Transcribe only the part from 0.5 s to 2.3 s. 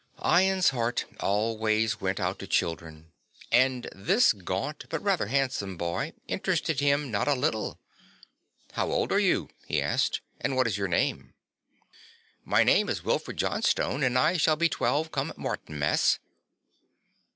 heart always went